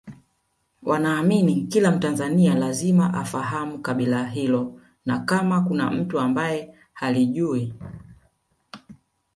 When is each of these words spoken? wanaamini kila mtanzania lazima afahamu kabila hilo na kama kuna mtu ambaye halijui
wanaamini 0.83 1.55
kila 1.61 1.91
mtanzania 1.91 2.55
lazima 2.55 3.13
afahamu 3.13 3.77
kabila 3.81 4.25
hilo 4.27 4.79
na 5.05 5.19
kama 5.19 5.61
kuna 5.61 5.91
mtu 5.91 6.19
ambaye 6.19 6.75
halijui 6.93 7.73